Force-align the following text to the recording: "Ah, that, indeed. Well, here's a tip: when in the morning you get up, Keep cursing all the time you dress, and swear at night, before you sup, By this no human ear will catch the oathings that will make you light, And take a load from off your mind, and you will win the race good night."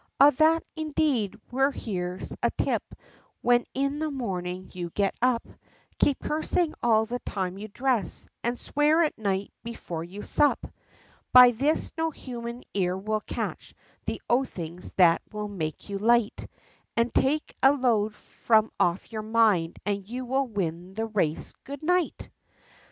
"Ah, 0.19 0.31
that, 0.31 0.63
indeed. 0.75 1.39
Well, 1.51 1.69
here's 1.69 2.35
a 2.41 2.49
tip: 2.57 2.81
when 3.43 3.65
in 3.75 3.99
the 3.99 4.09
morning 4.09 4.71
you 4.73 4.89
get 4.95 5.13
up, 5.21 5.47
Keep 5.99 6.21
cursing 6.23 6.73
all 6.81 7.05
the 7.05 7.19
time 7.19 7.59
you 7.59 7.67
dress, 7.67 8.27
and 8.43 8.57
swear 8.57 9.03
at 9.03 9.15
night, 9.15 9.53
before 9.63 10.03
you 10.03 10.23
sup, 10.23 10.65
By 11.31 11.51
this 11.51 11.91
no 11.99 12.09
human 12.09 12.63
ear 12.73 12.97
will 12.97 13.21
catch 13.21 13.75
the 14.07 14.19
oathings 14.27 14.91
that 14.95 15.21
will 15.31 15.49
make 15.49 15.87
you 15.87 15.99
light, 15.99 16.47
And 16.97 17.13
take 17.13 17.55
a 17.61 17.71
load 17.71 18.15
from 18.15 18.71
off 18.79 19.11
your 19.11 19.21
mind, 19.21 19.77
and 19.85 20.03
you 20.09 20.25
will 20.25 20.47
win 20.47 20.95
the 20.95 21.05
race 21.05 21.53
good 21.63 21.83
night." 21.83 22.31